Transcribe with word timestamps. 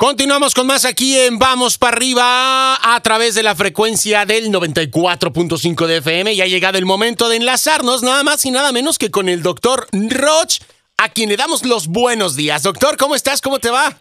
Continuamos 0.00 0.54
con 0.54 0.68
más 0.68 0.84
aquí 0.84 1.18
en 1.18 1.40
Vamos 1.40 1.76
para 1.76 1.96
arriba 1.96 2.76
a 2.94 3.00
través 3.02 3.34
de 3.34 3.42
la 3.42 3.56
frecuencia 3.56 4.26
del 4.26 4.52
94.5 4.52 5.86
de 5.86 5.96
FM 5.96 6.34
y 6.34 6.40
ha 6.40 6.46
llegado 6.46 6.78
el 6.78 6.86
momento 6.86 7.28
de 7.28 7.34
enlazarnos 7.34 8.04
nada 8.04 8.22
más 8.22 8.44
y 8.46 8.52
nada 8.52 8.70
menos 8.70 8.96
que 8.96 9.10
con 9.10 9.28
el 9.28 9.42
doctor 9.42 9.88
Roch, 9.90 10.60
a 10.98 11.08
quien 11.08 11.30
le 11.30 11.36
damos 11.36 11.66
los 11.66 11.88
buenos 11.88 12.36
días. 12.36 12.62
Doctor, 12.62 12.96
¿cómo 12.96 13.16
estás? 13.16 13.42
¿Cómo 13.42 13.58
te 13.58 13.70
va? 13.70 13.98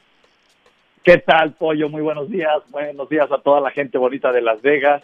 ¿Qué 1.04 1.18
tal, 1.18 1.54
Pollo? 1.54 1.90
Muy 1.90 2.04
buenos 2.04 2.30
días. 2.30 2.62
Buenos 2.70 3.10
días 3.10 3.32
a 3.32 3.40
toda 3.40 3.60
la 3.60 3.72
gente 3.72 3.98
bonita 3.98 4.32
de 4.32 4.44
Las 4.44 4.62
Vegas. 4.62 5.02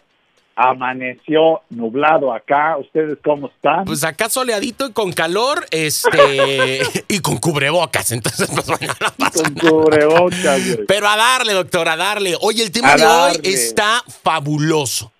Amaneció 0.56 1.62
nublado 1.70 2.32
acá. 2.32 2.76
¿Ustedes 2.78 3.18
cómo 3.24 3.48
están? 3.48 3.84
Pues 3.84 4.04
acá 4.04 4.28
soleadito 4.28 4.86
y 4.86 4.92
con 4.92 5.12
calor, 5.12 5.66
este, 5.70 6.82
y 7.08 7.18
con 7.20 7.38
cubrebocas. 7.38 8.12
Entonces, 8.12 8.48
pues 8.52 8.66
bueno, 8.66 8.94
no 9.00 9.10
pasa 9.18 9.42
Con 9.42 9.54
nada. 9.54 9.70
cubrebocas, 9.70 10.64
güey. 10.66 10.86
Pero 10.86 11.08
a 11.08 11.16
darle, 11.16 11.52
doctor, 11.54 11.88
a 11.88 11.96
darle. 11.96 12.36
Oye, 12.40 12.62
el 12.62 12.70
tema 12.70 12.92
A 12.92 12.96
de 12.96 13.06
hoy 13.06 13.40
está 13.42 14.02
fabuloso. 14.22 15.10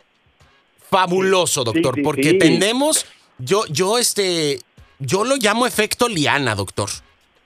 Fabuloso, 0.90 1.64
doctor, 1.64 1.96
sí, 1.96 2.02
porque 2.02 2.30
sí. 2.30 2.38
tendemos, 2.38 3.06
yo, 3.38 3.64
yo, 3.66 3.98
este, 3.98 4.60
yo 5.00 5.24
lo 5.24 5.36
llamo 5.36 5.66
efecto 5.66 6.08
liana, 6.08 6.54
doctor. 6.54 6.88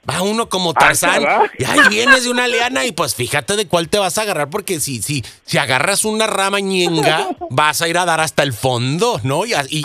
Va 0.08 0.22
uno 0.22 0.48
como 0.48 0.72
Tarzán 0.72 1.22
caray. 1.22 1.48
y 1.58 1.64
ahí 1.64 1.80
vienes 1.90 2.24
de 2.24 2.30
una 2.30 2.48
liana 2.48 2.86
y 2.86 2.92
pues 2.92 3.14
fíjate 3.14 3.56
de 3.56 3.66
cuál 3.68 3.90
te 3.90 3.98
vas 3.98 4.16
a 4.16 4.22
agarrar 4.22 4.48
porque 4.48 4.80
si, 4.80 5.02
si, 5.02 5.22
si 5.44 5.58
agarras 5.58 6.04
una 6.06 6.26
rama 6.26 6.60
ñenga 6.60 7.28
vas 7.50 7.82
a 7.82 7.88
ir 7.88 7.98
a 7.98 8.06
dar 8.06 8.20
hasta 8.20 8.42
el 8.42 8.54
fondo, 8.54 9.20
¿no? 9.22 9.44
Y, 9.44 9.52
y- 9.68 9.82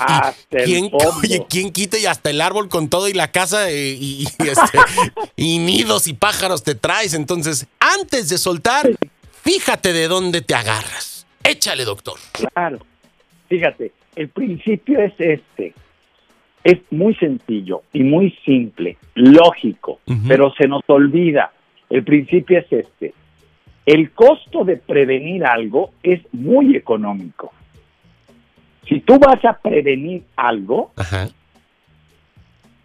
¿quién, 0.64 0.90
oye, 0.94 1.46
¿quién 1.50 1.72
quita 1.74 1.98
y 1.98 2.06
hasta 2.06 2.30
el 2.30 2.40
árbol 2.40 2.70
con 2.70 2.88
todo 2.90 3.10
y 3.10 3.14
la 3.14 3.32
casa 3.32 3.70
y, 3.72 4.26
y, 4.40 4.48
este, 4.48 4.80
y 5.36 5.58
nidos 5.60 6.08
y 6.08 6.14
pájaros 6.14 6.64
te 6.64 6.76
traes? 6.76 7.14
Entonces, 7.14 7.66
antes 7.80 8.30
de 8.30 8.38
soltar, 8.38 8.90
fíjate 9.44 9.92
de 9.92 10.08
dónde 10.08 10.42
te 10.42 10.56
agarras. 10.56 11.26
Échale, 11.44 11.84
doctor. 11.84 12.18
Claro. 12.32 12.80
Fíjate, 13.50 13.92
el 14.16 14.30
principio 14.30 15.02
es 15.02 15.14
este. 15.20 15.74
Es 16.64 16.80
muy 16.92 17.14
sencillo 17.16 17.82
y 17.92 18.04
muy 18.04 18.32
simple, 18.46 18.98
lógico, 19.16 20.00
pero 20.28 20.54
se 20.54 20.68
nos 20.68 20.82
olvida. 20.88 21.52
El 21.90 22.04
principio 22.04 22.60
es 22.60 22.72
este. 22.72 23.14
El 23.86 24.12
costo 24.12 24.64
de 24.64 24.78
prevenir 24.78 25.46
algo 25.46 25.92
es 26.02 26.22
muy 26.32 26.76
económico. 26.78 27.52
Si 28.88 29.02
tú 29.02 29.20
vas 29.20 29.44
a 29.44 29.54
prevenir 29.60 30.24
algo, 30.38 30.92
Ajá, 30.96 31.28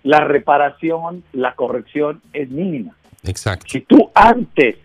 la 0.03 0.21
reparación, 0.21 1.23
la 1.33 1.55
corrección 1.55 2.21
es 2.33 2.51
mínima. 2.51 2.97
exacto. 3.25 3.67
Si 3.69 3.81
tú 3.83 4.11
antes 4.15 4.77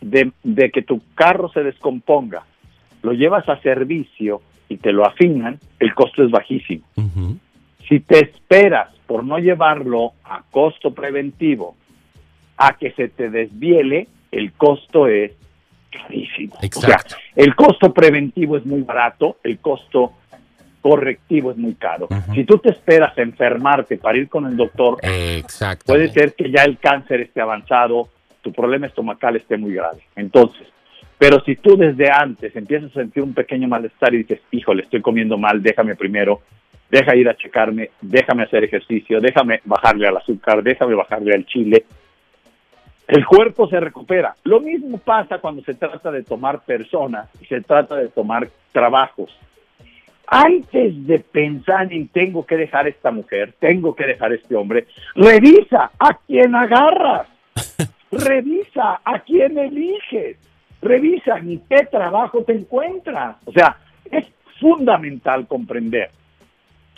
de, 0.00 0.32
de 0.42 0.70
que 0.70 0.82
tu 0.82 1.00
carro 1.14 1.50
se 1.52 1.62
descomponga, 1.62 2.44
lo 3.02 3.12
llevas 3.12 3.48
a 3.48 3.60
servicio 3.62 4.40
y 4.68 4.76
te 4.78 4.92
lo 4.92 5.06
afinan, 5.06 5.58
el 5.78 5.94
costo 5.94 6.24
es 6.24 6.30
bajísimo. 6.30 6.84
Si 7.88 8.00
te 8.00 8.18
esperas 8.20 8.94
por 9.06 9.24
no 9.24 9.38
llevarlo 9.38 10.12
a 10.24 10.42
costo 10.50 10.92
preventivo 10.92 11.76
a 12.56 12.76
que 12.76 12.92
se 12.92 13.08
te 13.08 13.30
desviele, 13.30 14.08
el 14.30 14.52
costo 14.52 15.06
es 15.06 15.32
carísimo. 15.90 16.56
Exacto. 16.60 17.14
O 17.16 17.18
sea, 17.18 17.44
el 17.44 17.54
costo 17.54 17.94
preventivo 17.94 18.56
es 18.56 18.66
muy 18.66 18.82
barato, 18.82 19.38
el 19.42 19.58
costo 19.58 20.12
correctivo 20.80 21.50
es 21.50 21.56
muy 21.56 21.74
caro. 21.74 22.08
Si 22.34 22.44
tú 22.44 22.58
te 22.58 22.70
esperas 22.70 23.16
a 23.16 23.22
enfermarte 23.22 23.96
para 23.96 24.18
ir 24.18 24.28
con 24.28 24.46
el 24.46 24.56
doctor, 24.56 24.98
puede 25.84 26.08
ser 26.08 26.34
que 26.34 26.50
ya 26.50 26.64
el 26.64 26.78
cáncer 26.78 27.20
esté 27.20 27.40
avanzado, 27.40 28.08
tu 28.42 28.52
problema 28.52 28.86
estomacal 28.86 29.36
esté 29.36 29.56
muy 29.56 29.74
grave. 29.74 30.02
Entonces, 30.14 30.66
pero 31.18 31.42
si 31.44 31.56
tú 31.56 31.76
desde 31.76 32.10
antes 32.10 32.54
empiezas 32.54 32.92
a 32.92 33.00
sentir 33.00 33.22
un 33.22 33.34
pequeño 33.34 33.66
malestar 33.66 34.14
y 34.14 34.18
dices, 34.18 34.40
híjole, 34.52 34.84
estoy 34.84 35.02
comiendo 35.02 35.36
mal, 35.36 35.62
déjame 35.62 35.96
primero, 35.96 36.42
deja 36.90 37.16
ir 37.16 37.28
a 37.28 37.36
checarme, 37.36 37.90
déjame 38.00 38.44
hacer 38.44 38.64
ejercicio, 38.64 39.20
déjame 39.20 39.60
bajarle 39.64 40.08
al 40.08 40.16
azúcar, 40.16 40.62
déjame 40.62 40.94
bajarle 40.94 41.34
al 41.34 41.44
chile, 41.46 41.84
el 43.08 43.24
cuerpo 43.24 43.66
se 43.68 43.80
recupera. 43.80 44.34
Lo 44.44 44.60
mismo 44.60 44.98
pasa 44.98 45.38
cuando 45.38 45.62
se 45.62 45.74
trata 45.74 46.10
de 46.10 46.22
tomar 46.22 46.60
personas 46.60 47.28
y 47.40 47.46
se 47.46 47.62
trata 47.62 47.96
de 47.96 48.08
tomar 48.08 48.48
trabajos. 48.70 49.34
Antes 50.26 51.06
de 51.06 51.18
pensar 51.20 51.90
en 51.90 52.08
tengo 52.08 52.44
que 52.44 52.58
dejar 52.58 52.86
esta 52.86 53.10
mujer, 53.10 53.54
tengo 53.58 53.96
que 53.96 54.04
dejar 54.04 54.34
este 54.34 54.54
hombre, 54.54 54.86
revisa 55.14 55.90
a 55.98 56.18
quién 56.26 56.54
agarras, 56.54 57.28
revisa 58.12 59.00
a 59.02 59.20
quién 59.20 59.56
eliges, 59.56 60.36
revisa 60.82 61.38
en 61.38 61.60
qué 61.60 61.86
trabajo 61.90 62.44
te 62.44 62.52
encuentras. 62.52 63.36
O 63.46 63.52
sea, 63.52 63.78
es 64.10 64.26
fundamental 64.60 65.46
comprender 65.46 66.10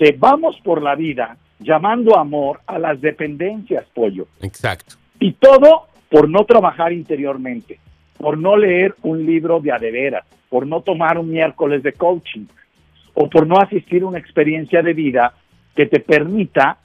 que 0.01 0.17
vamos 0.19 0.57
por 0.65 0.83
la 0.83 0.95
vida 0.95 1.37
llamando 1.59 2.19
amor 2.19 2.63
a 2.67 2.79
las 2.79 2.99
dependencias, 3.03 3.85
pollo. 3.93 4.29
Exacto. 4.41 4.95
Y 5.19 5.33
todo 5.33 5.89
por 6.09 6.27
no 6.27 6.47
trabajar 6.47 6.91
interiormente, 6.95 7.79
por 8.17 8.39
no 8.39 8.57
leer 8.57 8.95
un 9.03 9.27
libro 9.27 9.61
de 9.61 9.73
adeveras, 9.73 10.25
por 10.49 10.67
no 10.67 10.81
tomar 10.81 11.19
un 11.19 11.31
miércoles 11.31 11.83
de 11.83 11.93
coaching 11.93 12.47
o 13.13 13.29
por 13.29 13.47
no 13.47 13.59
asistir 13.59 14.03
a 14.03 14.07
una 14.07 14.19
experiencia 14.19 14.81
de 14.81 14.95
vida 14.95 15.35
que 15.77 15.85
te 15.85 16.01
permita 16.01 16.79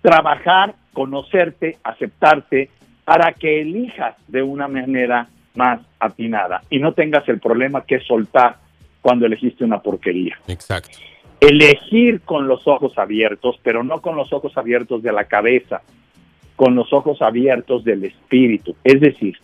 trabajar, 0.00 0.76
conocerte, 0.92 1.76
aceptarte, 1.82 2.70
para 3.04 3.32
que 3.32 3.62
elijas 3.62 4.14
de 4.28 4.44
una 4.44 4.68
manera 4.68 5.26
más 5.56 5.80
atinada 5.98 6.62
y 6.70 6.78
no 6.78 6.92
tengas 6.92 7.28
el 7.28 7.40
problema 7.40 7.84
que 7.84 7.96
es 7.96 8.06
soltar 8.06 8.58
cuando 9.02 9.26
elegiste 9.26 9.64
una 9.64 9.80
porquería 9.80 10.38
Exacto. 10.46 10.98
Elegir 11.40 12.20
con 12.20 12.46
los 12.46 12.66
ojos 12.68 12.96
abiertos, 12.98 13.58
pero 13.62 13.82
no 13.82 14.00
con 14.00 14.16
los 14.16 14.32
ojos 14.32 14.56
abiertos 14.56 15.02
de 15.02 15.12
la 15.12 15.24
cabeza, 15.24 15.82
con 16.56 16.74
los 16.74 16.92
ojos 16.92 17.22
abiertos 17.22 17.82
del 17.84 18.04
espíritu. 18.04 18.76
Es 18.84 19.00
decir, 19.00 19.38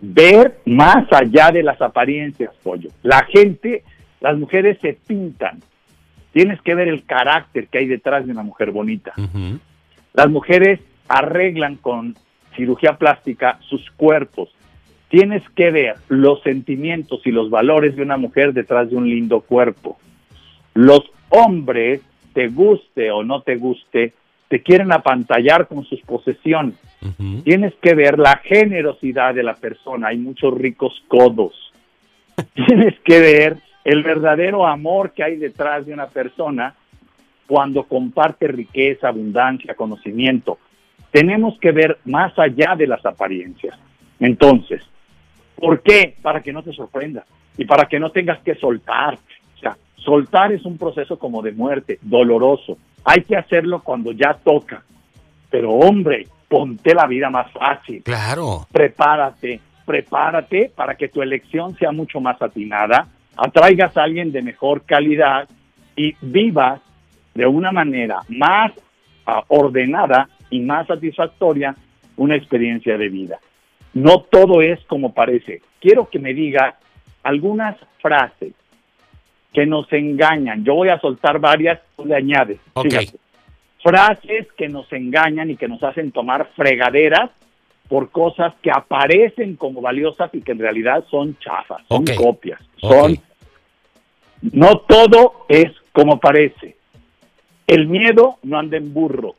ver 0.00 0.60
más 0.64 1.12
allá 1.12 1.50
de 1.50 1.62
las 1.62 1.80
apariencias, 1.82 2.54
pollo. 2.62 2.90
La 3.02 3.24
gente, 3.24 3.82
las 4.20 4.38
mujeres 4.38 4.78
se 4.80 4.94
pintan. 4.94 5.60
Tienes 6.32 6.60
que 6.62 6.74
ver 6.74 6.88
el 6.88 7.04
carácter 7.04 7.68
que 7.68 7.78
hay 7.78 7.86
detrás 7.86 8.26
de 8.26 8.32
una 8.32 8.42
mujer 8.42 8.70
bonita. 8.70 9.12
Las 10.12 10.30
mujeres 10.30 10.80
arreglan 11.08 11.76
con 11.76 12.16
cirugía 12.56 12.96
plástica 12.96 13.58
sus 13.60 13.90
cuerpos. 13.92 14.54
Tienes 15.08 15.42
que 15.50 15.70
ver 15.70 15.96
los 16.08 16.42
sentimientos 16.42 17.20
y 17.24 17.30
los 17.30 17.50
valores 17.50 17.94
de 17.96 18.02
una 18.02 18.16
mujer 18.16 18.52
detrás 18.52 18.90
de 18.90 18.96
un 18.96 19.08
lindo 19.08 19.40
cuerpo. 19.40 19.96
Los 20.74 21.02
hombres, 21.34 22.00
te 22.32 22.48
guste 22.48 23.10
o 23.10 23.22
no 23.22 23.42
te 23.42 23.56
guste, 23.56 24.12
te 24.48 24.62
quieren 24.62 24.92
apantallar 24.92 25.66
con 25.66 25.84
sus 25.84 26.00
posesiones. 26.02 26.74
Tienes 27.44 27.74
que 27.82 27.94
ver 27.94 28.18
la 28.18 28.36
generosidad 28.38 29.34
de 29.34 29.42
la 29.42 29.54
persona. 29.54 30.08
Hay 30.08 30.16
muchos 30.16 30.54
ricos 30.54 31.02
codos. 31.08 31.72
Tienes 32.54 32.94
que 33.00 33.20
ver 33.20 33.56
el 33.84 34.02
verdadero 34.02 34.66
amor 34.66 35.12
que 35.12 35.22
hay 35.22 35.36
detrás 35.36 35.84
de 35.84 35.92
una 35.92 36.06
persona 36.06 36.74
cuando 37.46 37.84
comparte 37.84 38.48
riqueza, 38.48 39.08
abundancia, 39.08 39.74
conocimiento. 39.74 40.58
Tenemos 41.10 41.58
que 41.58 41.72
ver 41.72 41.98
más 42.06 42.36
allá 42.38 42.74
de 42.76 42.86
las 42.86 43.04
apariencias. 43.04 43.78
Entonces, 44.18 44.82
¿por 45.56 45.82
qué? 45.82 46.16
Para 46.22 46.40
que 46.40 46.52
no 46.52 46.62
te 46.62 46.72
sorprenda 46.72 47.24
y 47.58 47.64
para 47.66 47.86
que 47.86 48.00
no 48.00 48.10
tengas 48.10 48.40
que 48.40 48.54
soltar. 48.54 49.18
Soltar 50.04 50.52
es 50.52 50.64
un 50.64 50.76
proceso 50.78 51.18
como 51.18 51.42
de 51.42 51.52
muerte, 51.52 51.98
doloroso. 52.02 52.76
Hay 53.04 53.22
que 53.22 53.36
hacerlo 53.36 53.82
cuando 53.82 54.12
ya 54.12 54.34
toca. 54.34 54.82
Pero 55.50 55.70
hombre, 55.70 56.26
ponte 56.48 56.94
la 56.94 57.06
vida 57.06 57.30
más 57.30 57.50
fácil 57.52 58.02
Claro. 58.02 58.66
prepárate, 58.70 59.60
prepárate 59.84 60.70
para 60.74 60.94
que 60.94 61.08
tu 61.08 61.22
elección 61.22 61.74
sea 61.76 61.90
mucho 61.92 62.20
más 62.20 62.40
atinada, 62.40 63.06
atraigas 63.36 63.96
a 63.96 64.02
alguien 64.02 64.30
de 64.30 64.42
mejor 64.42 64.82
calidad 64.82 65.48
y 65.96 66.14
vivas 66.20 66.80
de 67.34 67.46
una 67.46 67.72
manera 67.72 68.20
más 68.28 68.72
ah, 69.26 69.42
ordenada 69.48 70.28
y 70.50 70.60
más 70.60 70.86
satisfactoria 70.86 71.74
una 72.16 72.36
experiencia 72.36 72.96
de 72.96 73.08
vida. 73.08 73.38
No 73.94 74.20
todo 74.22 74.60
es 74.60 74.80
como 74.86 75.12
parece. 75.14 75.62
Quiero 75.80 76.08
que 76.08 76.18
me 76.18 76.34
diga 76.34 76.76
algunas 77.22 77.76
frases 78.00 78.52
que 79.54 79.64
nos 79.64 79.90
engañan. 79.92 80.64
Yo 80.64 80.74
voy 80.74 80.88
a 80.88 80.98
soltar 80.98 81.38
varias, 81.38 81.80
tú 81.96 82.04
le 82.04 82.16
añades. 82.16 82.58
Fíjate. 82.82 83.18
Frases 83.82 84.48
que 84.56 84.68
nos 84.68 84.92
engañan 84.92 85.50
y 85.50 85.56
que 85.56 85.68
nos 85.68 85.82
hacen 85.82 86.10
tomar 86.10 86.50
fregaderas 86.56 87.30
por 87.88 88.10
cosas 88.10 88.54
que 88.62 88.70
aparecen 88.70 89.56
como 89.56 89.80
valiosas 89.80 90.30
y 90.34 90.40
que 90.40 90.52
en 90.52 90.58
realidad 90.58 91.04
son 91.10 91.38
chafas, 91.38 91.82
son 91.88 92.04
copias, 92.16 92.60
son 92.78 93.18
no 94.52 94.78
todo 94.80 95.46
es 95.48 95.72
como 95.92 96.18
parece. 96.18 96.76
El 97.66 97.86
miedo 97.86 98.38
no 98.42 98.58
anda 98.58 98.76
en 98.76 98.92
burro. 98.92 99.34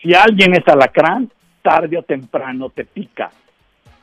Si 0.00 0.14
alguien 0.14 0.54
es 0.54 0.66
alacrán, 0.66 1.30
tarde 1.60 1.98
o 1.98 2.02
temprano 2.02 2.70
te 2.70 2.84
pica. 2.84 3.30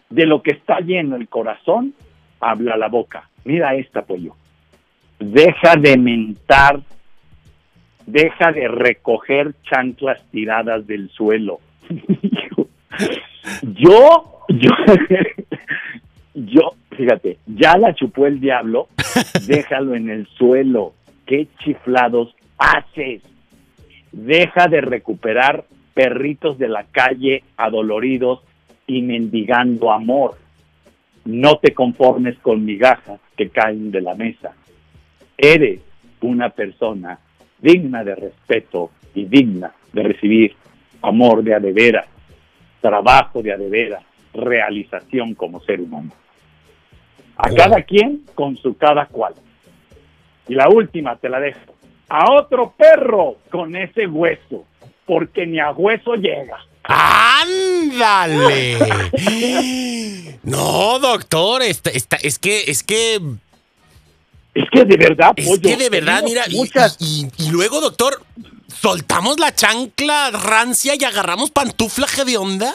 De 0.10 0.25
lo 0.25 0.44
que 0.44 0.51
está 0.51 0.80
lleno 0.80 1.15
el 1.15 1.27
corazón, 1.27 1.94
habla 2.39 2.77
la 2.77 2.89
boca. 2.89 3.30
Mira 3.44 3.74
esta, 3.75 4.03
pollo. 4.03 4.36
Deja 5.19 5.75
de 5.75 5.98
mentar, 5.98 6.81
deja 8.06 8.52
de 8.52 8.68
recoger 8.68 9.54
chanclas 9.64 10.22
tiradas 10.31 10.86
del 10.86 11.10
suelo. 11.10 11.60
yo, 13.64 14.44
yo, 14.50 14.72
yo, 16.34 16.72
fíjate, 16.96 17.38
ya 17.48 17.78
la 17.78 17.94
chupó 17.94 18.28
el 18.28 18.40
diablo, 18.40 18.88
déjalo 19.48 19.96
en 19.96 20.10
el 20.10 20.28
suelo. 20.38 20.94
¿Qué 21.25 21.48
chiflados 21.60 22.36
haces? 22.58 23.22
Deja 24.12 24.68
de 24.68 24.81
recuperar 24.81 25.66
perritos 25.94 26.58
de 26.58 26.70
la 26.70 26.86
calle 26.86 27.44
adoloridos 27.58 28.42
y 28.86 29.02
mendigando 29.02 29.92
amor. 29.92 30.38
No 31.25 31.58
te 31.58 31.74
conformes 31.74 32.38
con 32.40 32.63
migajas 32.63 33.20
que 33.36 33.50
caen 33.50 33.92
de 33.92 34.02
la 34.02 34.16
mesa. 34.16 34.54
Eres 35.38 35.81
una 36.22 36.50
persona 36.50 37.19
digna 37.60 38.04
de 38.04 38.16
respeto 38.16 38.92
y 39.13 39.25
digna 39.25 39.74
de 39.94 40.04
recibir 40.04 40.56
amor 41.01 41.44
de 41.44 41.54
adevera, 41.54 42.06
trabajo 42.81 43.42
de 43.42 43.54
adevera, 43.54 44.01
realización 44.34 45.36
como 45.36 45.62
ser 45.62 45.81
humano. 45.81 46.12
A 47.38 47.50
cada 47.51 47.84
quien 47.84 48.24
con 48.34 48.57
su 48.57 48.75
cada 48.78 49.06
cual. 49.06 49.36
Y 50.48 50.56
la 50.56 50.69
última 50.69 51.16
te 51.18 51.30
la 51.30 51.39
dejo. 51.39 51.75
A 52.10 52.31
otro 52.34 52.74
perro 52.75 53.38
con 53.51 53.75
ese 53.75 54.07
hueso 54.07 54.66
porque 55.06 55.45
ni 55.45 55.60
a 55.60 55.72
hueso 55.72 56.16
llega. 56.16 56.57
¡Ándale! 56.84 58.78
no, 60.44 61.00
doctor, 61.00 61.62
es 61.62 61.81
que, 61.81 62.63
es 62.68 62.84
que. 62.84 63.19
Es 64.57 64.69
que 64.71 64.86
de 64.86 64.98
verdad, 64.98 65.33
Es 65.36 65.59
que 65.59 65.77
de 65.77 65.89
verdad, 65.89 66.24
mira, 66.24 66.44
y, 66.48 67.50
luego, 67.51 67.80
doctor, 67.80 68.24
soltamos 68.68 69.39
la 69.39 69.54
chancla 69.54 70.31
rancia 70.31 70.94
y 71.00 71.04
agarramos 71.04 71.51
pantufla 71.51 72.07
de 72.25 72.38
onda. 72.38 72.74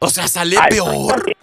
O 0.00 0.10
sea, 0.10 0.26
sale 0.26 0.56
peor. 0.68 1.36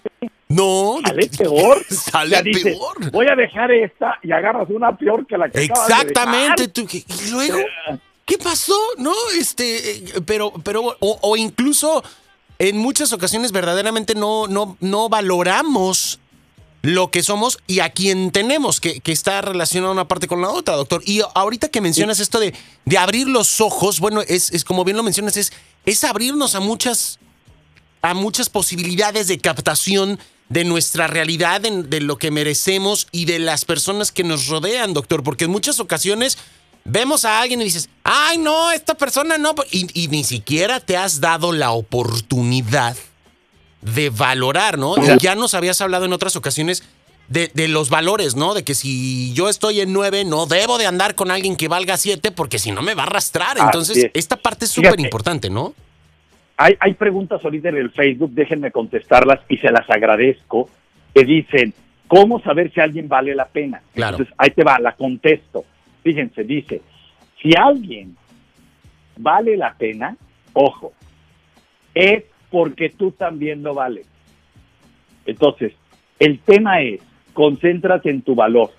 No, 0.50 1.00
sale 1.06 1.30
peor. 1.30 1.86
Sale 1.90 2.44
peor. 2.44 3.12
Voy 3.12 3.28
a 3.28 3.36
dejar 3.36 3.72
esta 3.72 4.18
y 4.24 4.32
agarras 4.32 4.70
una 4.70 4.96
peor 4.98 5.26
que 5.26 5.38
la 5.38 5.50
que 5.50 5.64
Exactamente. 5.64 6.72
y 6.84 7.32
luego. 7.32 7.60
¿qué 8.26 8.38
pasó? 8.38 8.78
No, 8.98 9.14
este, 9.40 9.92
eh, 9.92 10.04
pero, 10.26 10.52
pero, 10.64 10.98
o, 11.00 11.38
incluso 11.38 12.04
en 12.60 12.78
muchas 12.78 13.14
ocasiones 13.14 13.52
verdaderamente 13.52 14.16
no, 14.16 14.48
no, 14.48 14.78
no 14.82 15.10
valoramos 15.10 16.20
lo 16.82 17.12
que 17.12 17.24
somos 17.24 17.60
y 17.68 17.80
a 17.80 17.90
quien 17.90 18.32
tenemos, 18.32 18.80
que, 18.80 19.00
que, 19.00 19.12
está 19.12 19.42
relacionado 19.42 19.92
una 19.92 20.08
parte 20.08 20.28
con 20.28 20.42
la 20.42 20.50
otra, 20.50 20.76
doctor. 20.76 21.02
Y 21.06 21.22
ahorita 21.36 21.70
que 21.70 21.82
mencionas 21.82 22.20
esto 22.20 22.40
de, 22.40 22.54
de, 22.86 22.98
abrir 22.98 23.28
los 23.28 23.62
ojos, 23.62 24.00
bueno, 24.00 24.22
es, 24.22 24.52
es, 24.52 24.64
como 24.64 24.84
bien 24.84 24.98
lo 24.98 25.04
mencionas, 25.04 25.38
es, 25.38 25.52
es 25.86 26.04
abrirnos 26.04 26.56
a 26.56 26.60
muchas, 26.60 27.20
a 28.02 28.14
muchas 28.14 28.50
posibilidades 28.50 29.28
de 29.28 29.40
captación 29.40 30.20
de 30.50 30.64
nuestra 30.64 31.08
realidad, 31.08 31.60
de, 31.62 31.84
de 31.84 32.00
lo 32.00 32.18
que 32.18 32.32
merecemos 32.32 33.08
y 33.12 33.26
de 33.26 33.40
las 33.40 33.66
personas 33.66 34.12
que 34.12 34.24
nos 34.24 34.48
rodean, 34.48 34.94
doctor, 34.94 35.24
porque 35.24 35.46
en 35.46 35.52
muchas 35.52 35.80
ocasiones 35.80 36.38
vemos 36.88 37.26
a 37.26 37.42
alguien 37.42 37.62
y 37.62 37.66
dices, 37.66 37.90
ay, 38.04 38.38
no, 38.38 38.72
esta 38.72 38.96
persona 38.96 39.38
no. 39.38 39.54
Y, 39.72 40.08
ni 40.08 40.24
siquiera 40.24 40.80
te 40.80 40.98
has 40.98 41.20
dado 41.20 41.52
la 41.52 41.72
oportunidad 41.72 42.96
de 43.96 44.10
valorar, 44.10 44.78
¿no? 44.78 44.96
Ya 45.18 45.36
nos 45.36 45.54
habías 45.54 45.82
hablado 45.82 46.06
en 46.06 46.14
otras 46.14 46.36
ocasiones 46.36 46.84
de, 47.28 47.68
los 47.68 47.90
valores, 47.90 48.36
¿no? 48.36 48.54
De 48.54 48.64
que 48.64 48.74
si 48.74 49.34
yo 49.34 49.50
estoy 49.50 49.82
en 49.82 49.94
nueve, 49.94 50.24
no 50.26 50.46
debo 50.46 50.78
de 50.78 50.86
andar 50.86 51.16
con 51.16 51.32
alguien 51.32 51.56
que 51.56 51.68
valga 51.68 51.98
siete, 51.98 52.32
porque 52.32 52.60
si 52.60 52.72
no 52.72 52.82
me 52.82 52.96
va 52.96 53.04
a 53.04 53.06
arrastrar. 53.08 53.58
Entonces, 53.58 54.10
esta 54.14 54.38
parte 54.38 54.66
es 54.66 54.72
súper 54.72 55.00
importante, 55.00 55.50
¿no? 55.50 55.74
Hay, 56.60 56.76
hay 56.80 56.94
preguntas 56.96 57.44
ahorita 57.44 57.70
en 57.70 57.78
el 57.78 57.92
Facebook, 57.92 58.32
déjenme 58.34 58.72
contestarlas 58.72 59.42
y 59.48 59.58
se 59.58 59.70
las 59.70 59.88
agradezco, 59.90 60.70
que 61.14 61.24
dicen, 61.24 61.74
¿cómo 62.08 62.42
saber 62.42 62.74
si 62.74 62.80
alguien 62.80 63.08
vale 63.08 63.36
la 63.36 63.46
pena? 63.46 63.82
Claro. 63.94 64.18
Entonces, 64.18 64.34
ahí 64.40 64.50
te 64.50 64.64
va, 64.64 64.80
la 64.80 64.94
contesto. 64.94 65.66
Fíjense, 66.02 66.44
dice, 66.44 66.82
si 67.42 67.52
alguien 67.56 68.18
vale 69.18 69.56
la 69.56 69.74
pena, 69.76 70.18
ojo, 70.54 70.94
es 71.94 72.24
porque 72.50 72.90
tú 72.90 73.12
también 73.12 73.64
lo 73.64 73.74
vales. 73.74 74.08
Entonces, 75.26 75.74
el 76.20 76.40
tema 76.40 76.82
es, 76.82 77.02
concéntrate 77.34 78.10
en 78.10 78.22
tu 78.22 78.36
valor, 78.36 78.72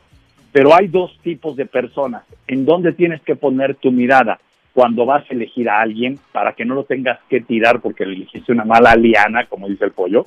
pero 0.53 0.75
hay 0.75 0.88
dos 0.88 1.17
tipos 1.23 1.56
de 1.56 1.67
personas 1.67 2.25
en 2.47 2.65
donde 2.65 2.93
tienes 2.93 3.20
que 3.23 3.37
poner 3.37 3.76
tu 3.76 3.93
mirada 3.93 4.41
cuando 4.73 5.05
vas 5.06 5.25
a 5.31 5.35
elegir 5.35 5.69
a 5.69 5.81
alguien 5.81 6.19
para 6.32 6.53
que 6.53 6.65
no 6.65 6.75
lo 6.75 6.85
tengas 6.85 7.19
que 7.29 7.41
tirar 7.41 7.81
porque 7.81 8.06
le 8.06 8.15
elegiste 8.15 8.53
una 8.53 8.65
mala 8.65 8.94
liana, 8.97 9.47
como 9.47 9.69
dice 9.69 9.85
el 9.85 9.93
pollo. 9.93 10.26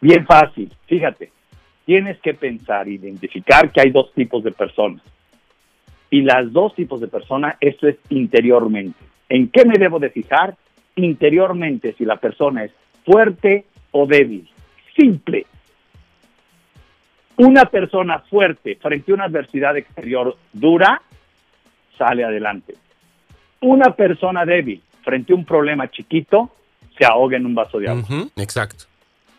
Bien 0.00 0.26
fácil, 0.26 0.72
fíjate, 0.86 1.30
tienes 1.84 2.18
que 2.20 2.34
pensar, 2.34 2.88
identificar 2.88 3.70
que 3.70 3.80
hay 3.80 3.90
dos 3.90 4.12
tipos 4.14 4.42
de 4.42 4.52
personas 4.52 5.02
y 6.10 6.22
las 6.22 6.52
dos 6.52 6.74
tipos 6.74 7.00
de 7.00 7.08
personas, 7.08 7.56
esto 7.60 7.86
es 7.86 7.96
interiormente. 8.08 8.98
¿En 9.28 9.48
qué 9.48 9.64
me 9.64 9.78
debo 9.78 9.98
de 9.98 10.10
fijar? 10.10 10.56
Interiormente, 10.96 11.94
si 11.96 12.04
la 12.04 12.16
persona 12.16 12.64
es 12.64 12.72
fuerte 13.04 13.64
o 13.92 14.06
débil. 14.06 14.48
Simple. 14.96 15.46
Una 17.36 17.64
persona 17.64 18.18
fuerte 18.18 18.76
frente 18.76 19.12
a 19.12 19.14
una 19.14 19.24
adversidad 19.24 19.76
exterior 19.76 20.36
dura, 20.52 21.00
sale 21.96 22.24
adelante. 22.24 22.74
Una 23.60 23.94
persona 23.94 24.44
débil 24.44 24.82
frente 25.02 25.32
a 25.32 25.36
un 25.36 25.44
problema 25.44 25.90
chiquito, 25.90 26.50
se 26.98 27.06
ahoga 27.06 27.36
en 27.36 27.46
un 27.46 27.54
vaso 27.54 27.78
de 27.78 27.88
agua. 27.88 28.04
exacto. 28.36 28.84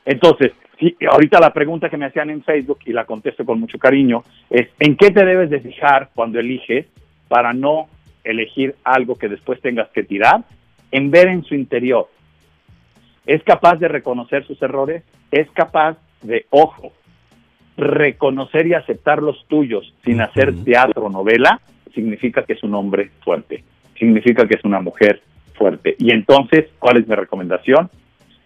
Entonces, 0.04 0.54
Sí, 0.82 0.96
ahorita 1.08 1.40
la 1.40 1.54
pregunta 1.54 1.92
que 1.92 1.98
me 1.98 2.08
hacían 2.08 2.32
en 2.32 2.44
Facebook, 2.44 2.80
y 2.88 2.92
la 2.92 3.06
contesto 3.06 3.46
con 3.46 3.60
mucho 3.60 3.78
cariño, 3.78 4.24
es 4.50 4.68
¿en 4.80 4.98
qué 4.98 5.12
te 5.12 5.24
debes 5.24 5.52
de 5.52 5.60
fijar 5.60 6.10
cuando 6.16 6.40
eliges 6.40 6.88
para 7.28 7.54
no 7.54 7.88
elegir 8.24 8.76
algo 8.84 9.16
que 9.16 9.30
después 9.30 9.62
tengas 9.62 9.90
que 9.90 10.02
tirar? 10.02 10.44
En 10.92 11.12
ver 11.12 11.28
en 11.28 11.44
su 11.44 11.56
interior. 11.56 12.10
¿Es 13.26 13.44
capaz 13.44 13.76
de 13.76 13.88
reconocer 13.88 14.46
sus 14.46 14.62
errores? 14.62 15.04
¿Es 15.32 15.50
capaz 15.52 15.98
de, 16.22 16.46
ojo, 16.50 16.94
reconocer 17.78 18.68
y 18.68 18.74
aceptar 18.74 19.22
los 19.22 19.46
tuyos 19.48 19.94
sin 20.04 20.22
hacer 20.22 20.64
teatro 20.64 21.06
o 21.06 21.10
novela? 21.10 21.62
Significa 21.94 22.44
que 22.44 22.54
es 22.54 22.64
un 22.64 22.76
hombre 22.76 23.12
fuerte, 23.24 23.64
significa 23.98 24.48
que 24.48 24.56
es 24.56 24.64
una 24.64 24.82
mujer 24.82 25.22
fuerte. 25.54 25.96
Y 26.00 26.12
entonces, 26.12 26.66
¿cuál 26.80 26.98
es 26.98 27.08
mi 27.08 27.16
recomendación? 27.16 27.90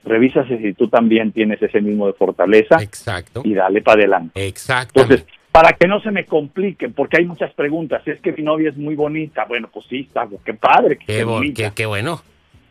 revisa 0.06 0.46
si 0.48 0.74
tú 0.74 0.88
también 0.88 1.32
tienes 1.32 1.62
ese 1.62 1.82
mismo 1.82 2.08
de 2.08 2.14
fortaleza. 2.14 2.78
Exacto. 2.82 3.42
Y 3.44 3.54
dale 3.54 3.82
para 3.82 4.02
adelante. 4.02 4.48
Exacto. 4.48 5.02
Entonces, 5.02 5.26
para 5.52 5.74
que 5.74 5.88
no 5.88 6.00
se 6.02 6.12
me 6.12 6.26
complique, 6.26 6.90
porque 6.90 7.18
hay 7.18 7.26
muchas 7.26 7.54
preguntas. 7.54 8.02
Si 8.06 8.12
es 8.12 8.22
que 8.22 8.32
mi 8.32 8.44
novia 8.44 8.70
es 8.70 8.78
muy 8.78 8.96
bonita, 8.96 9.46
bueno, 9.46 9.70
pues 9.74 9.86
sí, 9.90 10.02
está, 10.02 10.28
qué 10.44 10.54
padre, 10.54 10.98
qué, 10.98 11.26
qué, 11.56 11.72
qué, 11.74 11.86
bueno, 11.86 12.22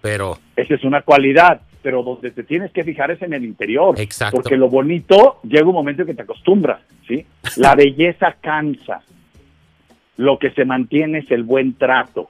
pero... 0.05 0.37
Esa 0.55 0.75
es 0.75 0.85
una 0.85 1.01
cualidad, 1.01 1.63
pero 1.81 2.03
donde 2.03 2.31
te 2.31 2.43
tienes 2.43 2.71
que 2.73 2.85
fijar 2.85 3.11
es 3.11 3.23
en 3.23 3.33
el 3.33 3.43
interior. 3.43 3.99
Exacto. 3.99 4.37
Porque 4.37 4.55
lo 4.55 4.69
bonito 4.69 5.41
llega 5.45 5.67
un 5.67 5.73
momento 5.73 6.03
en 6.03 6.09
que 6.09 6.15
te 6.15 6.25
acostumbras, 6.25 6.83
¿sí? 7.09 7.25
La 7.57 7.75
belleza 7.75 8.37
cansa. 8.39 9.01
Lo 10.19 10.39
que 10.39 10.51
se 10.51 10.67
mantiene 10.67 11.21
es 11.21 11.31
el 11.31 11.43
buen 11.43 11.73
trato. 11.79 12.29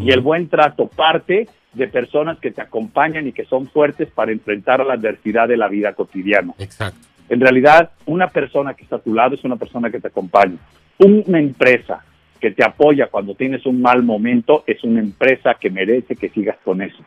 Y 0.00 0.10
el 0.10 0.20
buen 0.20 0.48
trato 0.48 0.86
parte 0.86 1.48
de 1.74 1.88
personas 1.88 2.38
que 2.38 2.52
te 2.52 2.62
acompañan 2.62 3.26
y 3.26 3.32
que 3.32 3.44
son 3.44 3.66
fuertes 3.66 4.08
para 4.08 4.30
enfrentar 4.30 4.86
la 4.86 4.94
adversidad 4.94 5.48
de 5.48 5.56
la 5.56 5.68
vida 5.68 5.94
cotidiana. 5.94 6.54
Exacto. 6.58 7.06
En 7.28 7.40
realidad, 7.40 7.90
una 8.06 8.28
persona 8.28 8.72
que 8.74 8.84
está 8.84 8.96
a 8.96 9.00
tu 9.00 9.12
lado 9.12 9.34
es 9.34 9.42
una 9.42 9.56
persona 9.56 9.90
que 9.90 10.00
te 10.00 10.08
acompaña. 10.08 10.56
Una 10.98 11.40
empresa 11.40 12.04
que 12.40 12.52
te 12.52 12.64
apoya 12.64 13.08
cuando 13.08 13.34
tienes 13.34 13.66
un 13.66 13.82
mal 13.82 14.04
momento 14.04 14.62
es 14.66 14.84
una 14.84 15.00
empresa 15.00 15.56
que 15.60 15.70
merece 15.70 16.14
que 16.14 16.28
sigas 16.28 16.56
con 16.64 16.80
eso. 16.80 17.04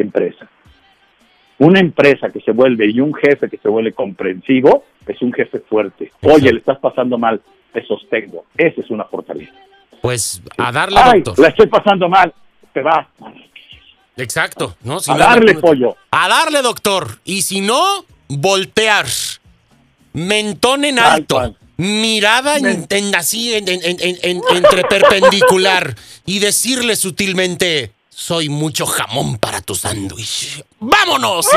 Empresa. 0.00 0.48
Una 1.58 1.80
empresa 1.80 2.28
que 2.30 2.40
se 2.40 2.52
vuelve 2.52 2.88
y 2.90 3.00
un 3.00 3.12
jefe 3.14 3.48
que 3.48 3.58
se 3.58 3.68
vuelve 3.68 3.92
comprensivo 3.92 4.84
es 5.06 5.20
un 5.22 5.32
jefe 5.32 5.58
fuerte. 5.60 6.12
Oye, 6.22 6.52
le 6.52 6.60
estás 6.60 6.78
pasando 6.78 7.18
mal, 7.18 7.40
te 7.72 7.84
sostengo. 7.84 8.44
Esa 8.56 8.80
es 8.80 8.90
una 8.90 9.04
fortaleza. 9.04 9.52
Pues 10.00 10.40
a 10.56 10.70
darle, 10.70 11.00
Ay, 11.02 11.22
La 11.36 11.48
estoy 11.48 11.66
pasando 11.66 12.08
mal, 12.08 12.32
te 12.72 12.82
vas. 12.82 13.06
Exacto, 14.16 14.76
¿no? 14.82 14.98
a 15.06 15.18
darle 15.18 15.54
pollo. 15.54 15.96
A 16.10 16.28
darle, 16.28 16.62
doctor. 16.62 17.18
Y 17.24 17.42
si 17.42 17.60
no, 17.60 18.04
voltear. 18.28 19.06
Mentón 20.12 20.84
en 20.84 20.98
alto. 20.98 21.54
Mirada 21.76 22.56
en, 22.58 23.14
así, 23.14 23.54
entre 23.54 24.82
perpendicular. 24.88 25.94
Y 26.28 26.40
decirle 26.40 26.94
sutilmente, 26.94 27.92
soy 28.18 28.48
mucho 28.48 28.84
jamón 28.84 29.38
para 29.38 29.60
tu 29.60 29.76
sándwich. 29.76 30.64
¡Vámonos! 30.80 31.46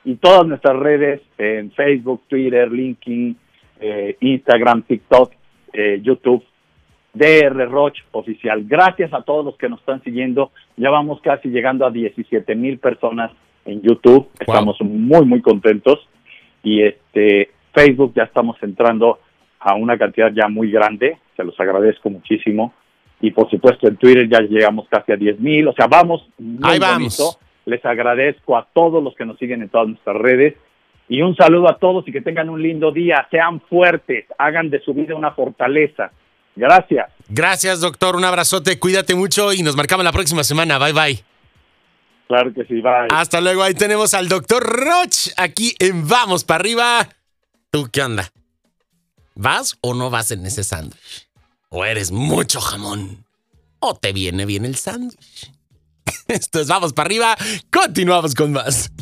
y 0.05 0.15
todas 0.21 0.47
nuestras 0.47 0.77
redes 0.77 1.21
en 1.37 1.73
Facebook, 1.73 2.23
Twitter, 2.29 2.71
LinkedIn, 2.71 3.37
eh, 3.81 4.17
Instagram, 4.21 4.83
TikTok, 4.83 5.33
eh, 5.73 6.01
YouTube 6.01 6.45
DR 7.13 7.69
Roch 7.69 7.97
oficial. 8.13 8.65
Gracias 8.67 9.13
a 9.13 9.23
todos 9.23 9.45
los 9.45 9.57
que 9.57 9.69
nos 9.69 9.81
están 9.81 10.03
siguiendo. 10.03 10.53
Ya 10.77 10.91
vamos 10.91 11.21
casi 11.21 11.49
llegando 11.49 11.87
a 11.87 11.91
17 11.91 12.55
mil 12.55 12.79
personas 12.79 13.33
en 13.65 13.83
YouTube. 13.83 14.29
Estamos 14.39 14.81
muy, 14.81 15.25
muy 15.25 15.41
contentos. 15.41 15.99
Y 16.63 16.83
este 16.83 17.51
Facebook 17.73 18.13
ya 18.15 18.25
estamos 18.25 18.57
entrando 18.63 19.19
a 19.59 19.75
una 19.75 19.99
cantidad 19.99 20.33
ya 20.33 20.49
muy 20.49 20.71
grande. 20.71 21.19
Se 21.37 21.45
los 21.45 21.59
agradezco 21.59 22.11
muchísimo. 22.11 22.73
Y 23.21 23.33
por 23.33 23.51
supuesto 23.51 23.89
en 23.89 23.97
Twitter 23.97 24.29
ya 24.29 24.41
llegamos 24.41 24.89
casi 24.89 25.13
a 25.13 25.17
10 25.17 25.41
mil. 25.41 25.69
O 25.69 25.73
sea, 25.73 25.87
vamos 25.87 26.27
muy 26.39 26.59
Ahí 26.63 26.79
vamos. 26.79 27.39
Les 27.67 27.85
agradezco 27.85 28.57
a 28.57 28.67
todos 28.73 29.03
los 29.03 29.15
que 29.15 29.27
nos 29.27 29.37
siguen 29.39 29.63
en 29.63 29.69
todas 29.69 29.89
nuestras 29.89 30.17
redes. 30.17 30.55
Y 31.09 31.23
un 31.23 31.35
saludo 31.35 31.69
a 31.69 31.77
todos 31.79 32.07
y 32.07 32.13
que 32.13 32.21
tengan 32.21 32.49
un 32.49 32.63
lindo 32.63 32.93
día. 32.93 33.27
Sean 33.31 33.61
fuertes. 33.61 34.27
Hagan 34.39 34.71
de 34.71 34.81
su 34.81 34.95
vida 34.95 35.17
una 35.17 35.33
fortaleza 35.33 36.13
Gracias. 36.61 37.07
Gracias, 37.31 37.81
doctor. 37.81 38.17
Un 38.17 38.25
abrazote. 38.25 38.79
Cuídate 38.79 39.15
mucho 39.15 39.55
y 39.55 39.63
nos 39.63 39.77
marcamos 39.77 40.05
la 40.05 40.13
próxima 40.13 40.45
semana. 40.45 40.79
Bye, 40.79 40.93
bye. 40.93 41.25
Claro 42.29 42.53
que 42.53 42.65
sí, 42.67 42.83
bye. 42.83 43.09
Hasta 43.11 43.41
luego. 43.41 43.63
Ahí 43.63 43.73
tenemos 43.73 44.13
al 44.13 44.29
doctor 44.29 44.63
Roch 44.63 45.31
aquí 45.39 45.75
en 45.79 46.07
Vamos 46.07 46.45
para 46.45 46.61
arriba. 46.61 47.09
¿Tú 47.71 47.89
qué 47.91 48.03
onda? 48.03 48.31
¿Vas 49.35 49.79
o 49.81 49.95
no 49.95 50.11
vas 50.11 50.31
en 50.33 50.45
ese 50.45 50.63
sándwich? 50.63 51.29
¿O 51.71 51.87
eres 51.87 52.11
mucho 52.11 52.61
jamón? 52.61 53.25
¿O 53.79 53.95
te 53.95 54.13
viene 54.13 54.45
bien 54.45 54.67
el 54.67 54.77
sándwich? 54.77 55.51
Esto 56.29 56.61
es 56.61 56.69
Vamos 56.69 56.93
para 56.93 57.07
arriba. 57.07 57.37
Continuamos 57.71 58.35
con 58.35 58.53
más. 58.53 58.93